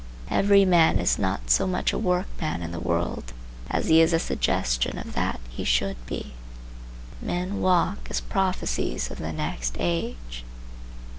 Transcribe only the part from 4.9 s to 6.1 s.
of that he should